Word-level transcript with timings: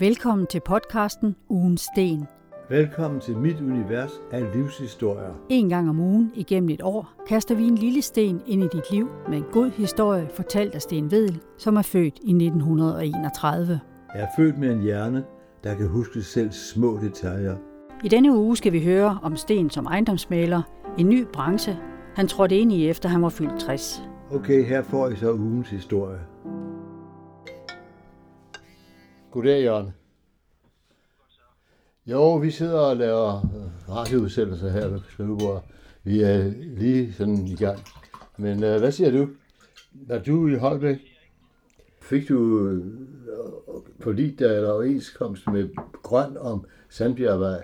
Velkommen 0.00 0.46
til 0.46 0.60
podcasten 0.60 1.36
Ugens 1.48 1.80
Sten. 1.80 2.26
Velkommen 2.68 3.20
til 3.20 3.36
mit 3.36 3.60
univers 3.60 4.10
af 4.32 4.42
livshistorier. 4.54 5.34
En 5.48 5.68
gang 5.68 5.90
om 5.90 6.00
ugen 6.00 6.32
igennem 6.34 6.68
et 6.68 6.82
år 6.82 7.12
kaster 7.28 7.54
vi 7.54 7.64
en 7.64 7.74
lille 7.74 8.02
sten 8.02 8.42
ind 8.46 8.62
i 8.62 8.68
dit 8.72 8.90
liv 8.90 9.08
med 9.28 9.38
en 9.38 9.44
god 9.52 9.70
historie 9.70 10.28
fortalt 10.34 10.74
af 10.74 10.82
Sten 10.82 11.10
Vedel, 11.10 11.40
som 11.56 11.76
er 11.76 11.82
født 11.82 12.18
i 12.22 12.30
1931. 12.30 13.80
Jeg 14.14 14.22
er 14.22 14.28
født 14.36 14.58
med 14.58 14.72
en 14.72 14.80
hjerne, 14.80 15.24
der 15.64 15.74
kan 15.74 15.88
huske 15.88 16.22
selv 16.22 16.52
små 16.52 16.98
detaljer. 17.02 17.56
I 18.04 18.08
denne 18.08 18.36
uge 18.36 18.56
skal 18.56 18.72
vi 18.72 18.84
høre 18.84 19.18
om 19.22 19.36
Sten 19.36 19.70
som 19.70 19.86
ejendomsmaler, 19.86 20.62
en 20.98 21.08
ny 21.08 21.26
branche, 21.32 21.78
han 22.14 22.28
trådte 22.28 22.58
ind 22.58 22.72
i 22.72 22.88
efter 22.88 23.08
han 23.08 23.22
var 23.22 23.28
fyldt 23.28 23.60
60. 23.60 24.02
Okay, 24.30 24.64
her 24.64 24.82
får 24.82 25.08
I 25.08 25.16
så 25.16 25.32
ugens 25.32 25.70
historie. 25.70 26.18
Goddag, 29.30 29.62
Jørgen. 29.62 29.88
Jo, 32.06 32.34
vi 32.34 32.50
sidder 32.50 32.80
og 32.80 32.96
laver 32.96 33.36
øh, 33.36 33.94
radioudsendelser 33.96 34.70
her 34.70 34.88
ved 34.88 35.00
skrivebordet. 35.08 35.62
Vi 36.04 36.20
er 36.20 36.52
lige 36.78 37.12
sådan 37.12 37.46
i 37.46 37.54
gang. 37.54 37.78
Men 38.38 38.52
uh, 38.52 38.58
hvad 38.58 38.92
siger 38.92 39.10
du? 39.10 39.28
Er 40.08 40.22
du 40.22 40.48
i 40.48 40.54
Holbæk? 40.54 40.96
Fik 42.02 42.28
du 42.28 42.38
uh, 42.38 42.84
forlig 44.00 44.38
der 44.38 44.52
eller 44.52 44.72
overenskomst 44.72 45.46
med 45.46 45.68
Grøn 46.02 46.36
om 46.36 46.64
Sandbjergvej? 46.88 47.62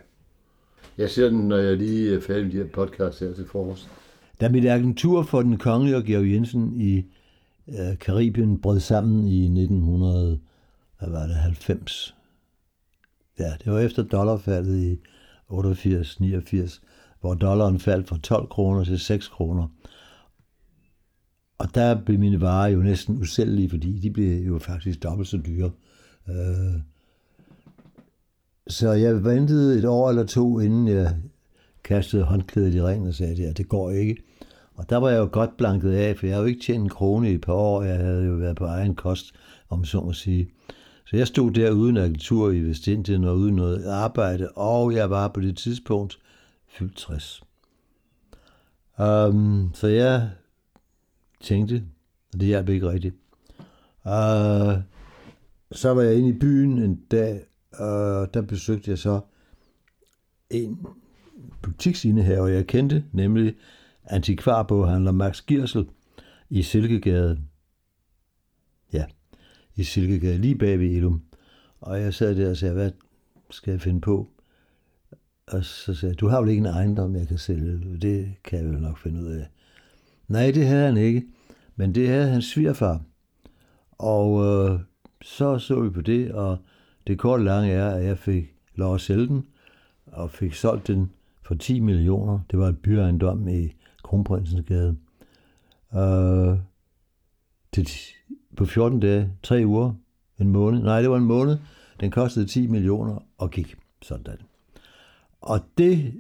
Jeg 0.99 1.11
ser 1.11 1.29
den, 1.31 1.49
når 1.49 1.57
jeg 1.57 1.77
lige 1.77 2.17
er 2.17 2.21
færdig 2.21 2.45
med 2.45 2.53
de 2.53 2.57
her 2.57 2.69
podcast 2.73 3.21
her 3.21 3.35
til 3.35 3.47
forårs. 3.47 3.89
Da 4.41 4.49
mit 4.49 4.65
agentur 4.65 5.23
for 5.23 5.43
den 5.43 5.59
kongelige 5.59 5.97
og 5.97 6.05
Georg 6.05 6.33
Jensen 6.33 6.81
i 6.81 7.05
uh, 7.67 7.99
Karibien 8.01 8.61
brød 8.61 8.81
sammen 8.81 9.29
i 9.29 9.45
1900 9.45 10.41
hvad 11.09 11.21
var 11.21 11.27
det, 11.27 11.37
90. 11.37 12.17
Ja, 13.39 13.53
det 13.65 13.73
var 13.73 13.81
efter 13.81 14.03
dollarfaldet 14.03 14.83
i 14.83 15.01
88-89, 15.51 16.81
hvor 17.21 17.35
dollaren 17.35 17.81
faldt 17.81 18.09
fra 18.09 18.19
12 18.23 18.49
kroner 18.49 18.85
til 18.85 18.99
6 18.99 19.29
kroner. 19.29 19.69
Og 21.59 21.75
der 21.75 22.05
blev 22.05 22.19
mine 22.19 22.41
varer 22.41 22.69
jo 22.69 22.79
næsten 22.79 23.23
usælgelige, 23.23 23.71
fordi 23.71 23.99
de 23.99 24.11
blev 24.11 24.47
jo 24.47 24.59
faktisk 24.59 25.03
dobbelt 25.03 25.29
så 25.29 25.41
dyre. 25.47 25.71
Øh, 26.29 26.81
så 28.67 28.93
jeg 28.93 29.25
ventede 29.25 29.79
et 29.79 29.85
år 29.85 30.09
eller 30.09 30.25
to, 30.25 30.61
inden 30.61 30.89
jeg 30.89 31.17
kastede 31.85 32.23
håndklædet 32.23 32.75
i 32.75 32.83
ringen 32.83 33.09
og 33.09 33.15
sagde, 33.15 33.47
at 33.47 33.57
det 33.57 33.69
går 33.69 33.91
ikke. 33.91 34.17
Og 34.75 34.91
der 34.91 34.97
var 34.97 35.11
jeg 35.11 35.19
jo 35.19 35.29
godt 35.33 35.57
blanket 35.57 35.93
af, 35.93 36.17
for 36.17 36.27
jeg 36.27 36.35
havde 36.35 36.45
jo 36.45 36.49
ikke 36.49 36.63
tjent 36.63 36.83
en 36.83 36.89
krone 36.89 37.31
i 37.31 37.35
et 37.35 37.41
par 37.41 37.53
år. 37.53 37.83
Jeg 37.83 37.97
havde 37.97 38.25
jo 38.25 38.33
været 38.33 38.57
på 38.57 38.65
egen 38.65 38.95
kost, 38.95 39.35
om 39.69 39.85
så 39.85 40.01
må 40.01 40.13
sige. 40.13 40.49
Så 41.07 41.17
jeg 41.17 41.27
stod 41.27 41.51
der 41.51 41.71
uden 41.71 41.97
agentur 41.97 42.51
i 42.51 42.61
Vestindien 42.61 43.25
og 43.25 43.37
uden 43.37 43.57
noget 43.57 43.87
arbejde, 43.87 44.49
og 44.49 44.95
jeg 44.95 45.11
var 45.11 45.29
på 45.29 45.41
det 45.41 45.57
tidspunkt 45.57 46.19
fyldt 46.69 46.97
60. 46.97 47.43
Um, 48.99 49.07
øhm, 49.07 49.75
så 49.75 49.87
jeg 49.87 50.31
tænkte, 51.41 51.85
og 52.33 52.41
det 52.41 52.49
hjalp 52.49 52.69
ikke 52.69 52.91
rigtigt. 52.91 53.15
Uh, 54.05 54.83
så 55.73 55.95
var 55.95 56.03
jeg 56.03 56.15
inde 56.15 56.29
i 56.29 56.39
byen 56.39 56.79
en 56.79 57.01
dag, 57.11 57.41
og 57.73 58.35
der 58.35 58.43
besøgte 58.43 58.91
jeg 58.91 58.99
så 58.99 59.21
en 60.51 60.87
butiksindehaver, 61.63 62.47
jeg 62.47 62.67
kendte, 62.67 63.05
nemlig 63.13 63.55
antikvarboghandler 64.05 65.13
Max 65.13 65.43
Girsel 65.47 65.87
i 66.51 66.63
Silkegade. 66.63 67.39
I 69.77 69.83
Silkegade, 69.83 70.39
lige 70.39 70.59
bag 70.59 70.79
ved 70.79 70.91
Ilum. 70.91 71.23
Og 71.81 72.01
jeg 72.01 72.15
sad 72.15 72.37
der 72.37 72.51
og 72.51 72.57
sagde, 72.57 72.75
hvad 72.75 72.91
skal 73.51 73.71
jeg 73.71 73.81
finde 73.81 74.01
på? 74.01 74.29
Og 75.47 75.65
så 75.65 75.95
sagde 75.95 76.13
jeg, 76.13 76.21
du 76.21 76.29
har 76.29 76.41
vel 76.41 76.51
ikke 76.51 76.61
en 76.61 76.67
ejendom, 76.67 77.17
jeg 77.17 77.29
kan 77.29 77.39
sælge? 77.39 77.99
Det 78.01 78.35
kan 78.45 78.59
jeg 78.59 78.69
vel 78.69 78.81
nok 78.81 78.99
finde 78.99 79.21
ud 79.21 79.27
af. 79.27 79.47
Nej, 80.29 80.51
det 80.51 80.67
havde 80.67 80.87
han 80.87 80.97
ikke. 80.97 81.23
Men 81.77 81.95
det 81.95 82.09
havde 82.09 82.29
hans 82.29 82.45
svigerfar. 82.45 83.03
Og 83.99 84.45
øh, 84.45 84.81
så 85.23 85.59
så 85.59 85.81
vi 85.81 85.91
på 85.91 86.01
det, 86.01 86.33
og 86.33 86.59
det 87.07 87.19
korte 87.19 87.45
lange 87.45 87.73
er, 87.73 87.91
at 87.91 88.05
jeg 88.05 88.19
fik 88.19 88.55
lov 88.75 88.95
at 88.95 89.01
sælge 89.01 89.27
den, 89.27 89.47
og 90.07 90.31
fik 90.31 90.55
solgt 90.55 90.87
den 90.87 91.11
for 91.43 91.55
10 91.55 91.81
millioner. 91.81 92.41
Det 92.51 92.59
var 92.59 92.69
et 92.69 92.79
byejendom 92.79 93.49
i 93.49 93.77
Kronprinsens 94.03 94.63
Gade. 94.69 94.97
Øh, 95.95 96.59
til 97.73 97.89
på 98.57 98.65
14 98.65 99.01
dage, 99.01 99.31
3 99.43 99.67
uger, 99.67 99.93
en 100.39 100.49
måned. 100.49 100.83
Nej, 100.83 101.01
det 101.01 101.11
var 101.11 101.17
en 101.17 101.25
måned. 101.25 101.59
Den 102.01 102.11
kostede 102.11 102.47
10 102.47 102.67
millioner 102.67 103.19
og 103.39 103.51
gik 103.51 103.77
sådan. 104.03 104.37
Og 105.41 105.61
det 105.79 106.15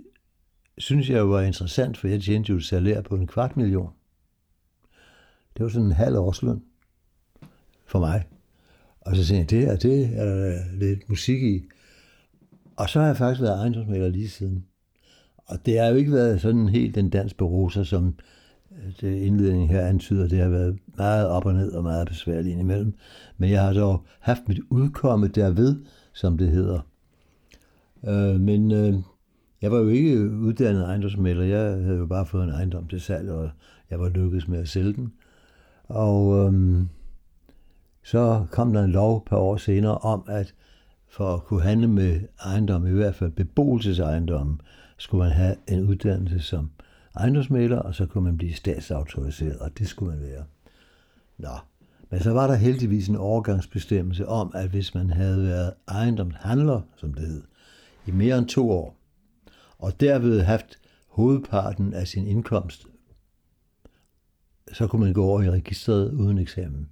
synes 0.79 1.11
jeg 1.11 1.29
var 1.29 1.41
interessant, 1.41 1.97
for 1.97 2.09
jeg 2.09 2.23
tjente 2.23 2.51
jo 2.51 2.57
et 2.57 2.65
salær 2.65 3.01
på 3.01 3.15
en 3.15 3.27
kvart 3.27 3.57
million. 3.57 3.91
Det 5.57 5.63
var 5.63 5.69
sådan 5.69 5.87
en 5.87 5.93
halv 5.93 6.17
årsløn 6.17 6.63
for 7.87 7.99
mig. 7.99 8.25
Og 9.01 9.17
så 9.17 9.25
tænkte 9.25 9.57
jeg, 9.57 9.83
det, 9.83 9.89
her, 9.89 10.07
det 10.07 10.19
er 10.19 10.25
der 10.25 10.61
lidt 10.73 11.09
musik 11.09 11.43
i. 11.43 11.63
Og 12.77 12.91
så 12.91 13.01
har 13.01 13.07
jeg 13.07 13.17
faktisk 13.17 13.43
været 13.43 13.59
ejendomsmaler 13.59 14.09
lige 14.09 14.29
siden. 14.29 14.67
Og 15.47 15.67
det 15.67 15.79
har 15.79 15.87
jo 15.87 15.97
ikke 15.97 16.13
været 16.13 16.41
sådan 16.41 16.69
helt 16.69 16.95
den 16.95 17.11
dans 17.11 17.35
på 17.35 17.47
roser, 17.47 17.85
som 17.85 18.15
det 19.01 19.07
øh, 19.07 19.27
indledning 19.27 19.69
her 19.69 19.87
antyder, 19.87 20.29
det 20.29 20.39
har 20.39 20.49
været 20.49 20.79
meget 20.97 21.29
op 21.29 21.47
og 21.47 21.55
ned 21.55 21.73
og 21.73 21.83
meget 21.83 22.09
besværligt 22.09 22.53
indimellem. 22.53 22.95
Men 23.39 23.51
jeg 23.51 23.63
har 23.63 23.73
dog 23.73 24.05
haft 24.21 24.49
mit 24.49 24.61
udkomme 24.71 25.29
derved, 25.29 25.85
som 26.13 26.39
det 26.39 26.49
hedder. 26.49 26.81
Øh, 28.09 28.41
men 28.41 28.73
øh, 28.73 28.95
jeg 29.63 29.73
var 29.73 29.79
jo 29.79 29.89
ikke 29.89 30.31
uddannet 30.31 30.85
ejendomsmælder. 30.85 31.45
Jeg 31.45 31.83
havde 31.85 31.99
jo 31.99 32.07
bare 32.07 32.27
fået 32.27 32.45
en 32.45 32.51
ejendom 32.51 32.89
til 32.89 33.01
salg, 33.01 33.31
og 33.31 33.51
jeg 33.91 34.01
var 34.01 34.09
lykkedes 34.09 34.49
med 34.49 34.59
at 34.59 34.69
sælge 34.69 34.93
den. 34.93 35.13
Og 35.89 36.53
øh, 36.55 36.83
så 38.03 38.47
kom 38.51 38.73
der 38.73 38.85
en 38.85 38.91
lov 38.91 39.17
et 39.17 39.25
par 39.25 39.37
år 39.37 39.57
senere 39.57 39.99
om, 39.99 40.25
at 40.29 40.55
for 41.09 41.35
at 41.35 41.45
kunne 41.45 41.63
handle 41.63 41.89
med 41.89 42.21
ejendom, 42.45 42.87
i 42.87 42.91
hvert 42.91 43.15
fald 43.15 43.31
beboelsesejendomme, 43.31 44.59
skulle 44.99 45.25
man 45.25 45.33
have 45.33 45.57
en 45.69 45.89
uddannelse 45.89 46.41
som 46.41 46.71
ejendomsmaler, 47.17 47.79
og 47.79 47.95
så 47.95 48.07
kunne 48.07 48.25
man 48.25 48.37
blive 48.37 48.55
statsautoriseret, 48.55 49.59
og 49.59 49.79
det 49.79 49.89
skulle 49.89 50.17
man 50.17 50.23
være. 50.23 50.45
Nå, 51.39 51.59
men 52.11 52.21
så 52.21 52.31
var 52.31 52.47
der 52.47 52.55
heldigvis 52.55 53.09
en 53.09 53.17
overgangsbestemmelse 53.17 54.29
om, 54.29 54.53
at 54.55 54.71
hvis 54.71 54.95
man 54.95 55.11
havde 55.11 55.43
været 55.43 55.73
ejendomshandler, 55.89 56.81
som 56.97 57.15
det 57.15 57.27
hed, 57.27 57.43
i 58.07 58.11
mere 58.11 58.39
end 58.39 58.49
to 58.49 58.71
år, 58.71 58.97
og 59.79 60.01
derved 60.01 60.41
haft 60.41 60.79
hovedparten 61.09 61.95
af 61.95 62.09
sin 62.09 62.27
indkomst, 62.27 62.87
så 64.73 64.87
kunne 64.87 65.05
man 65.05 65.13
gå 65.13 65.25
over 65.25 65.43
i 65.43 65.51
registret 65.51 66.13
uden 66.13 66.39
eksamen. 66.39 66.89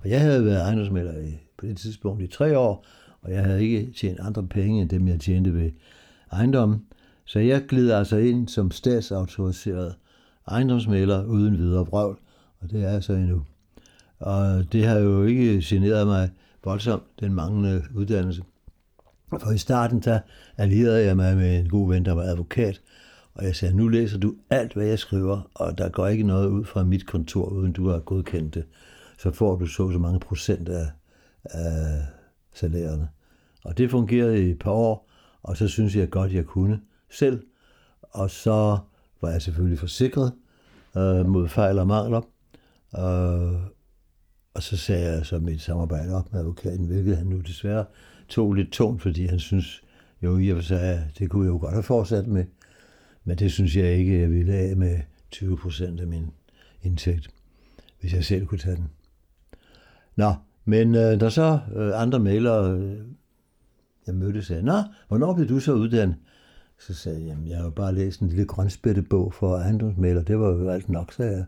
Og 0.00 0.10
jeg 0.10 0.20
havde 0.20 0.44
været 0.44 0.62
ejendomsmaler 0.62 1.32
på 1.58 1.66
det 1.66 1.76
tidspunkt 1.76 2.22
i 2.22 2.26
tre 2.26 2.58
år, 2.58 2.86
og 3.20 3.32
jeg 3.32 3.44
havde 3.44 3.62
ikke 3.62 3.92
tjent 3.92 4.20
andre 4.20 4.46
penge 4.46 4.82
end 4.82 4.90
dem, 4.90 5.08
jeg 5.08 5.20
tjente 5.20 5.54
ved 5.54 5.70
ejendommen. 6.32 6.84
Så 7.28 7.38
jeg 7.38 7.66
glider 7.68 7.98
altså 7.98 8.16
ind 8.16 8.48
som 8.48 8.70
statsautoriseret 8.70 9.94
ejendomsmaler 10.46 11.24
uden 11.24 11.58
videre 11.58 11.86
vrøvl, 11.86 12.18
og 12.60 12.70
det 12.70 12.84
er 12.84 12.90
jeg 12.90 13.02
så 13.02 13.12
endnu. 13.12 13.44
Og 14.18 14.72
det 14.72 14.86
har 14.86 14.98
jo 14.98 15.24
ikke 15.24 15.60
generet 15.64 16.06
mig 16.06 16.30
voldsomt, 16.64 17.02
den 17.20 17.34
manglende 17.34 17.82
uddannelse. 17.94 18.42
For 19.40 19.50
i 19.50 19.58
starten, 19.58 20.00
der 20.00 20.20
allierede 20.56 21.04
jeg 21.04 21.16
mig 21.16 21.36
med 21.36 21.60
en 21.60 21.68
god 21.68 21.88
ven, 21.88 22.04
der 22.04 22.12
var 22.12 22.22
advokat, 22.22 22.80
og 23.34 23.44
jeg 23.44 23.56
sagde, 23.56 23.76
nu 23.76 23.88
læser 23.88 24.18
du 24.18 24.34
alt, 24.50 24.72
hvad 24.72 24.86
jeg 24.86 24.98
skriver, 24.98 25.50
og 25.54 25.78
der 25.78 25.88
går 25.88 26.06
ikke 26.06 26.24
noget 26.24 26.48
ud 26.48 26.64
fra 26.64 26.84
mit 26.84 27.06
kontor, 27.06 27.48
uden 27.48 27.72
du 27.72 27.88
har 27.88 27.98
godkendt 27.98 28.54
det. 28.54 28.64
Så 29.18 29.30
får 29.30 29.56
du 29.56 29.66
så 29.66 29.92
så 29.92 29.98
mange 29.98 30.20
procent 30.20 30.68
af, 30.68 30.86
af 31.44 32.02
salærerne. 32.54 33.08
Og 33.64 33.78
det 33.78 33.90
fungerede 33.90 34.46
i 34.46 34.50
et 34.50 34.58
par 34.58 34.70
år, 34.70 35.10
og 35.42 35.56
så 35.56 35.68
synes 35.68 35.96
jeg 35.96 36.10
godt, 36.10 36.32
jeg 36.32 36.44
kunne 36.44 36.80
selv. 37.10 37.42
Og 38.02 38.30
så 38.30 38.78
var 39.20 39.30
jeg 39.30 39.42
selvfølgelig 39.42 39.78
forsikret 39.78 40.32
øh, 40.96 41.26
mod 41.26 41.48
fejl 41.48 41.78
og 41.78 41.86
mangler. 41.86 42.20
Øh, 42.96 43.60
og 44.54 44.62
så 44.62 44.76
sagde 44.76 45.12
jeg 45.12 45.26
så 45.26 45.38
mit 45.38 45.60
samarbejde 45.60 46.14
op 46.14 46.32
med 46.32 46.40
advokaten, 46.40 46.86
hvilket 46.86 47.16
han 47.16 47.26
nu 47.26 47.40
desværre 47.40 47.84
tog 48.28 48.54
lidt 48.54 48.72
tungt, 48.72 49.02
fordi 49.02 49.26
han 49.26 49.38
synes 49.38 49.82
jo 50.22 50.38
i 50.38 50.48
og 50.48 50.56
for 50.56 50.62
sig, 50.62 51.10
det 51.18 51.30
kunne 51.30 51.44
jeg 51.44 51.50
jo 51.50 51.58
godt 51.58 51.72
have 51.72 51.82
fortsat 51.82 52.26
med. 52.26 52.44
Men 53.24 53.38
det 53.38 53.52
synes 53.52 53.76
jeg 53.76 53.92
ikke, 53.92 54.20
jeg 54.20 54.30
ville 54.30 54.54
af 54.54 54.76
med 54.76 55.00
20 55.30 55.56
procent 55.56 56.00
af 56.00 56.06
min 56.06 56.30
indtægt, 56.82 57.28
hvis 58.00 58.14
jeg 58.14 58.24
selv 58.24 58.46
kunne 58.46 58.58
tage 58.58 58.76
den. 58.76 58.88
Nå, 60.16 60.34
men 60.64 60.94
øh, 60.94 61.20
der 61.20 61.28
så 61.28 61.60
øh, 61.76 62.00
andre 62.00 62.18
mailere, 62.18 62.70
øh, 62.72 62.98
jeg 64.06 64.14
mødte, 64.14 64.42
sagde, 64.42 64.62
Nå, 64.62 64.82
hvornår 65.08 65.34
blev 65.34 65.48
du 65.48 65.60
så 65.60 65.72
uddannet? 65.72 66.16
Så 66.80 66.94
sagde 66.94 67.18
jeg, 67.18 67.26
jamen, 67.26 67.48
jeg 67.48 67.56
har 67.56 67.64
jo 67.64 67.70
bare 67.70 67.94
læst 67.94 68.20
en 68.20 68.28
lille 68.28 68.44
grønspættebog 68.44 69.34
for 69.34 69.56
ejendomsmaler. 69.56 70.22
Det 70.22 70.38
var 70.38 70.48
jo 70.48 70.68
alt 70.68 70.88
nok, 70.88 71.12
sagde 71.12 71.32
jeg. 71.32 71.44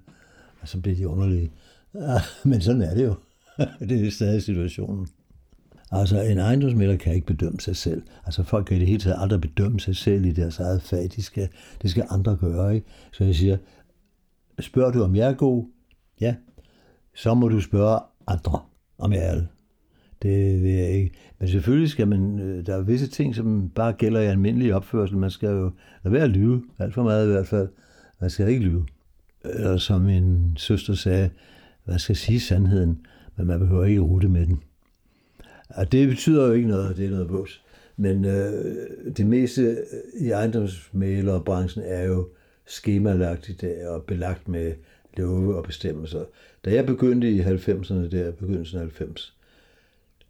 Og 0.60 0.68
så 0.68 0.80
blev 0.80 0.96
de 0.96 1.08
underlige. 1.08 1.50
Ja, 1.94 2.20
men 2.50 2.60
sådan 2.60 2.82
er 2.82 2.94
det 2.94 3.04
jo. 3.04 3.14
det 3.88 4.06
er 4.06 4.10
stadig 4.10 4.42
situationen. 4.42 5.08
Altså, 5.92 6.20
en 6.22 6.38
ejendomsmælder 6.38 6.96
kan 6.96 7.14
ikke 7.14 7.26
bedømme 7.26 7.60
sig 7.60 7.76
selv. 7.76 8.02
Altså, 8.24 8.42
folk 8.42 8.66
kan 8.66 8.76
i 8.76 8.80
det 8.80 8.88
hele 8.88 9.00
taget 9.00 9.16
aldrig 9.18 9.40
bedømme 9.40 9.80
sig 9.80 9.96
selv 9.96 10.24
i 10.24 10.32
deres 10.32 10.58
eget 10.58 10.82
fag. 10.82 11.10
De 11.16 11.22
skal, 11.22 11.48
det 11.82 11.90
skal 11.90 12.06
andre 12.10 12.36
gøre, 12.36 12.74
ikke? 12.74 12.86
Så 13.12 13.24
jeg 13.24 13.34
siger, 13.34 13.56
spørger 14.60 14.92
du, 14.92 15.02
om 15.02 15.16
jeg 15.16 15.28
er 15.28 15.34
god? 15.34 15.64
Ja. 16.20 16.34
Så 17.14 17.34
må 17.34 17.48
du 17.48 17.60
spørge 17.60 18.00
andre, 18.26 18.60
om 18.98 19.12
jeg 19.12 19.26
er 19.30 19.34
det. 19.34 19.48
Det 20.22 20.62
vil 20.62 20.70
jeg 20.70 20.90
ikke. 20.90 21.14
Men 21.38 21.48
selvfølgelig 21.48 21.90
skal 21.90 22.08
man, 22.08 22.38
øh, 22.38 22.66
der 22.66 22.76
er 22.76 22.82
visse 22.82 23.06
ting, 23.06 23.34
som 23.34 23.70
bare 23.74 23.92
gælder 23.92 24.20
i 24.20 24.26
almindelig 24.26 24.74
opførsel. 24.74 25.16
Man 25.16 25.30
skal 25.30 25.48
jo 25.48 25.70
lade 26.04 26.12
være 26.12 26.24
at 26.24 26.30
lyve, 26.30 26.62
alt 26.78 26.94
for 26.94 27.02
meget 27.02 27.26
i 27.28 27.30
hvert 27.30 27.46
fald. 27.46 27.68
Man 28.20 28.30
skal 28.30 28.48
ikke 28.48 28.64
lyve. 28.64 28.86
Eller 29.44 29.76
som 29.76 30.00
min 30.00 30.52
søster 30.56 30.94
sagde, 30.94 31.30
man 31.84 31.98
skal 31.98 32.16
sige 32.16 32.40
sandheden, 32.40 33.06
men 33.36 33.46
man 33.46 33.58
behøver 33.58 33.84
ikke 33.84 34.00
rute 34.00 34.28
med 34.28 34.46
den. 34.46 34.62
Og 35.68 35.92
det 35.92 36.08
betyder 36.08 36.46
jo 36.46 36.52
ikke 36.52 36.68
noget, 36.68 36.96
det 36.96 37.06
er 37.06 37.10
noget 37.10 37.30
vås. 37.30 37.62
Men 37.96 38.24
øh, 38.24 38.76
det 39.16 39.26
meste 39.26 39.76
i 40.20 40.30
ejendomsmælerbranchen 40.30 41.84
er 41.86 42.02
jo 42.02 42.28
skemalagt 42.66 43.48
i 43.48 43.52
dag 43.52 43.88
og 43.88 44.02
belagt 44.02 44.48
med 44.48 44.72
love 45.16 45.56
og 45.56 45.64
bestemmelser. 45.64 46.24
Da 46.64 46.74
jeg 46.74 46.86
begyndte 46.86 47.30
i 47.30 47.40
90'erne, 47.40 48.10
der 48.10 48.30
begyndelsen 48.30 48.80
af 48.80 49.00
90'erne, 49.00 49.39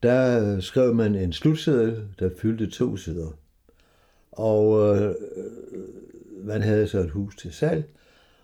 der 0.03 0.61
skrev 0.61 0.95
man 0.95 1.15
en 1.15 1.33
slutseddel, 1.33 2.05
der 2.19 2.31
fyldte 2.39 2.71
to 2.71 2.97
sider. 2.97 3.31
Og 4.33 4.97
øh, 4.97 5.15
man 6.45 6.63
havde 6.63 6.89
så 6.89 6.99
et 6.99 7.11
hus 7.11 7.37
til 7.37 7.53
salg, 7.53 7.85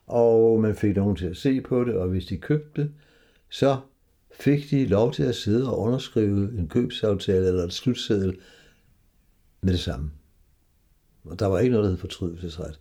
og 0.06 0.60
man 0.60 0.76
fik 0.76 0.96
nogen 0.96 1.16
til 1.16 1.26
at 1.26 1.36
se 1.36 1.60
på 1.60 1.84
det, 1.84 1.94
og 1.94 2.08
hvis 2.08 2.26
de 2.26 2.36
købte 2.36 2.82
det, 2.82 2.90
så 3.50 3.76
fik 4.32 4.70
de 4.70 4.86
lov 4.86 5.12
til 5.12 5.22
at 5.22 5.34
sidde 5.34 5.70
og 5.70 5.78
underskrive 5.78 6.58
en 6.58 6.68
købsaftale 6.68 7.46
eller 7.46 7.64
et 7.64 7.72
slutseddel 7.72 8.38
med 9.60 9.72
det 9.72 9.80
samme. 9.80 10.10
Og 11.24 11.38
der 11.38 11.46
var 11.46 11.58
ikke 11.58 11.70
noget, 11.72 11.84
der 11.84 11.90
hed 11.90 11.98
fortrydelsesret. 11.98 12.80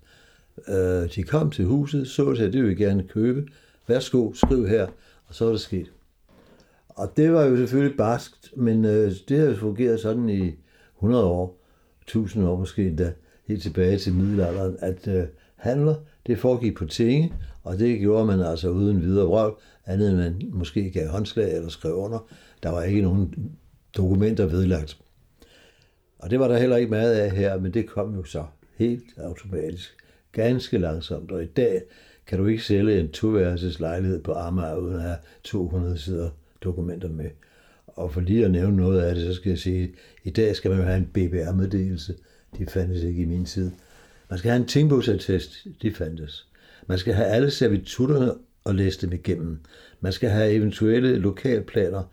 Øh, 0.67 1.15
de 1.15 1.23
kom 1.23 1.51
til 1.51 1.65
huset, 1.65 2.07
så 2.07 2.33
til, 2.33 2.43
at 2.43 2.53
det 2.53 2.61
ville 2.61 2.75
gerne 2.75 3.07
købe. 3.07 3.47
Værsgo, 3.87 4.33
skriv 4.33 4.67
her, 4.67 4.87
og 5.27 5.35
så 5.35 5.45
var 5.45 5.51
det 5.51 5.61
sket. 5.61 5.91
Og 6.95 7.17
det 7.17 7.33
var 7.33 7.43
jo 7.43 7.57
selvfølgelig 7.57 7.97
barskt, 7.97 8.53
men 8.57 8.85
øh, 8.85 9.11
det 9.29 9.39
har 9.39 9.45
jo 9.45 9.55
fungeret 9.55 9.99
sådan 9.99 10.29
i 10.29 10.51
100 10.97 11.25
år, 11.25 11.57
1000 12.01 12.47
år 12.47 12.57
måske 12.57 12.87
endda, 12.87 13.13
helt 13.47 13.61
tilbage 13.61 13.97
til 13.97 14.13
middelalderen, 14.13 14.77
at 14.79 15.07
øh, 15.07 15.23
handler, 15.55 15.95
det 16.27 16.39
foregik 16.39 16.75
på 16.75 16.85
tinge, 16.85 17.33
og 17.63 17.79
det 17.79 17.99
gjorde 17.99 18.25
man 18.25 18.39
altså 18.39 18.69
uden 18.69 19.01
videre 19.01 19.25
vrøv, 19.25 19.59
andet 19.85 20.09
end 20.09 20.17
man 20.17 20.49
måske 20.53 20.91
gav 20.91 21.07
håndslag 21.07 21.55
eller 21.55 21.69
skrev 21.69 21.95
under. 21.95 22.19
Der 22.63 22.69
var 22.69 22.83
ikke 22.83 23.01
nogen 23.01 23.51
dokumenter 23.97 24.45
vedlagt. 24.45 24.97
Og 26.19 26.29
det 26.29 26.39
var 26.39 26.47
der 26.47 26.57
heller 26.57 26.75
ikke 26.75 26.89
meget 26.89 27.13
af 27.13 27.31
her, 27.31 27.59
men 27.59 27.73
det 27.73 27.87
kom 27.87 28.15
jo 28.15 28.23
så 28.23 28.45
helt 28.77 29.17
automatisk, 29.17 29.95
ganske 30.31 30.77
langsomt. 30.77 31.31
Og 31.31 31.43
i 31.43 31.47
dag 31.47 31.81
kan 32.27 32.39
du 32.39 32.45
ikke 32.45 32.63
sælge 32.63 32.99
en 32.99 33.11
toværelses 33.11 33.79
lejlighed 33.79 34.23
på 34.23 34.33
Amager 34.33 34.75
uden 34.75 34.95
at 34.95 35.01
have 35.01 35.17
200 35.43 35.97
sider 35.97 36.29
dokumenter 36.65 37.09
med. 37.09 37.29
Og 37.87 38.13
for 38.13 38.21
lige 38.21 38.45
at 38.45 38.51
nævne 38.51 38.77
noget 38.77 39.01
af 39.01 39.15
det, 39.15 39.23
så 39.23 39.33
skal 39.33 39.49
jeg 39.49 39.59
sige, 39.59 39.83
at 39.83 39.89
i 40.23 40.29
dag 40.29 40.55
skal 40.55 40.71
man 40.71 40.83
have 40.83 40.97
en 40.97 41.09
BBR-meddelelse. 41.13 42.15
De 42.57 42.65
fandtes 42.65 43.03
ikke 43.03 43.21
i 43.21 43.25
min 43.25 43.45
tid. 43.45 43.71
Man 44.29 44.39
skal 44.39 44.51
have 44.51 44.61
en 44.61 44.67
tingbogsattest. 44.67 45.67
De 45.81 45.93
fandtes. 45.93 46.47
Man 46.87 46.97
skal 46.97 47.13
have 47.13 47.27
alle 47.27 47.51
servitutterne 47.51 48.31
og 48.63 48.75
læse 48.75 49.01
dem 49.01 49.13
igennem. 49.13 49.59
Man 50.01 50.13
skal 50.13 50.29
have 50.29 50.51
eventuelle 50.51 51.15
lokalplaner 51.17 52.03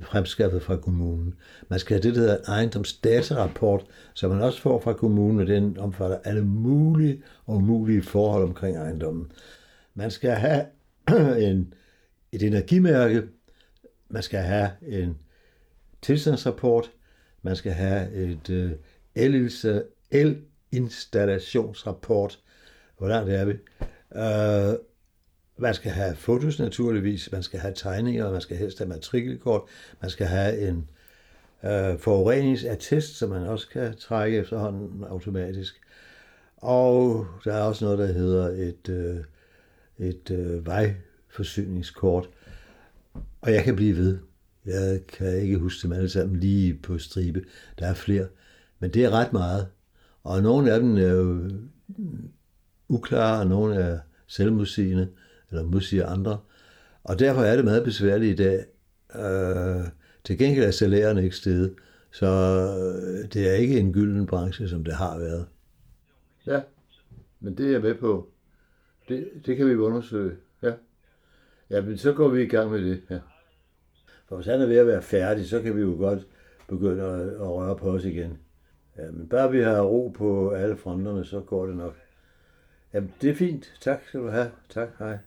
fremskaffet 0.00 0.62
fra 0.62 0.76
kommunen. 0.76 1.34
Man 1.68 1.78
skal 1.78 1.94
have 1.94 2.02
det, 2.02 2.14
der 2.14 2.20
hedder 2.20 2.36
en 2.36 2.44
ejendomsdatarapport, 2.48 3.84
som 4.14 4.30
man 4.30 4.42
også 4.42 4.60
får 4.60 4.80
fra 4.80 4.92
kommunen, 4.92 5.40
og 5.40 5.46
den 5.46 5.78
omfatter 5.78 6.18
alle 6.24 6.44
mulige 6.44 7.22
og 7.46 7.56
umulige 7.56 8.02
forhold 8.02 8.42
omkring 8.42 8.76
ejendommen. 8.76 9.32
Man 9.94 10.10
skal 10.10 10.30
have 10.30 10.64
en, 11.50 11.74
et 12.32 12.42
energimærke, 12.42 13.22
man 14.08 14.22
skal 14.22 14.40
have 14.40 14.70
en 14.82 15.18
tilstandsrapport, 16.02 16.92
man 17.42 17.56
skal 17.56 17.72
have 17.72 18.12
et 18.12 18.50
øh, 18.50 18.72
elinstallationsrapport, 20.20 22.38
hvor 22.98 23.08
langt 23.08 23.30
er 23.30 23.44
vi? 23.44 23.52
Øh, 24.14 24.78
man 25.56 25.74
skal 25.74 25.90
have 25.90 26.16
fotos 26.16 26.58
naturligvis, 26.58 27.32
man 27.32 27.42
skal 27.42 27.60
have 27.60 27.74
tegninger, 27.74 28.30
man 28.30 28.40
skal 28.40 28.56
helst 28.56 28.78
have 28.78 28.88
matrikelkort, 28.88 29.62
man 30.00 30.10
skal 30.10 30.26
have 30.26 30.68
en 30.68 30.90
øh, 31.64 31.98
forureningsattest, 31.98 33.18
som 33.18 33.30
man 33.30 33.42
også 33.42 33.68
kan 33.68 33.96
trække 33.96 34.38
efterhånden 34.38 35.04
automatisk. 35.04 35.80
Og 36.56 37.26
der 37.44 37.54
er 37.54 37.62
også 37.62 37.84
noget, 37.84 37.98
der 37.98 38.06
hedder 38.06 38.48
et, 38.48 38.88
øh, 38.88 39.24
et 39.98 40.30
øh, 40.30 40.66
vejforsyningskort. 40.66 42.28
Og 43.40 43.52
jeg 43.52 43.64
kan 43.64 43.76
blive 43.76 43.96
ved. 43.96 44.18
Jeg 44.66 45.06
kan 45.06 45.36
ikke 45.36 45.58
huske 45.58 45.82
dem 45.82 45.92
alle 45.92 46.08
sammen 46.08 46.40
lige 46.40 46.74
på 46.74 46.98
stribe. 46.98 47.44
Der 47.78 47.86
er 47.86 47.94
flere. 47.94 48.26
Men 48.78 48.90
det 48.90 49.04
er 49.04 49.10
ret 49.10 49.32
meget. 49.32 49.66
Og 50.22 50.42
nogle 50.42 50.72
af 50.72 50.80
dem 50.80 50.96
er 50.96 51.08
jo 51.08 51.32
mm, 51.88 52.28
uklare, 52.88 53.40
og 53.40 53.46
nogle 53.46 53.74
er 53.74 53.98
selvmodsigende, 54.26 55.08
eller 55.50 55.64
modsiger 55.64 56.06
andre. 56.06 56.38
Og 57.04 57.18
derfor 57.18 57.42
er 57.42 57.56
det 57.56 57.64
meget 57.64 57.84
besværligt 57.84 58.40
i 58.40 58.44
dag. 58.44 58.64
Øh, 59.14 59.86
til 60.24 60.38
gengæld 60.38 60.64
er 60.64 60.70
salærerne 60.70 61.24
ikke 61.24 61.36
steget, 61.36 61.74
så 62.10 62.26
øh, 62.26 63.32
det 63.32 63.50
er 63.50 63.54
ikke 63.54 63.80
en 63.80 63.92
gylden 63.92 64.26
branche, 64.26 64.68
som 64.68 64.84
det 64.84 64.94
har 64.94 65.18
været. 65.18 65.46
Ja, 66.46 66.60
men 67.40 67.56
det 67.56 67.66
er 67.66 67.70
jeg 67.70 67.80
med 67.80 67.94
på. 67.94 68.28
Det, 69.08 69.28
det 69.46 69.56
kan 69.56 69.66
vi 69.66 69.74
undersøge. 69.74 70.36
Ja. 71.70 71.80
men 71.80 71.98
så 71.98 72.12
går 72.12 72.28
vi 72.28 72.42
i 72.42 72.46
gang 72.46 72.70
med 72.70 72.84
det. 72.84 73.02
Ja. 73.10 73.18
For 74.28 74.36
hvis 74.36 74.46
han 74.46 74.60
er 74.60 74.66
ved 74.66 74.76
at 74.78 74.86
være 74.86 75.02
færdig, 75.02 75.48
så 75.48 75.62
kan 75.62 75.76
vi 75.76 75.80
jo 75.80 75.94
godt 75.98 76.26
begynde 76.68 77.02
at, 77.02 77.28
at 77.28 77.48
røre 77.48 77.76
på 77.76 77.90
os 77.90 78.04
igen. 78.04 78.38
Ja, 78.98 79.10
men 79.10 79.28
bare 79.28 79.50
vi 79.50 79.60
har 79.60 79.82
ro 79.82 80.08
på 80.08 80.50
alle 80.50 80.76
fronterne, 80.76 81.24
så 81.24 81.40
går 81.40 81.66
det 81.66 81.76
nok. 81.76 81.94
Jamen, 82.94 83.12
det 83.22 83.30
er 83.30 83.34
fint. 83.34 83.72
Tak 83.80 84.00
skal 84.06 84.20
du 84.20 84.28
have. 84.28 84.50
Tak, 84.68 84.88
hej. 84.98 85.18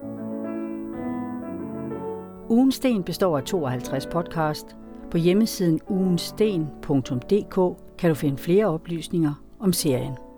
Ugensten 2.49 3.03
består 3.03 3.37
af 3.37 3.43
52 3.43 4.05
podcast. 4.05 4.65
På 5.11 5.17
hjemmesiden 5.17 5.79
ugensten.dk 5.89 7.77
kan 7.97 8.09
du 8.09 8.15
finde 8.15 8.37
flere 8.37 8.65
oplysninger 8.65 9.43
om 9.59 9.73
serien. 9.73 10.30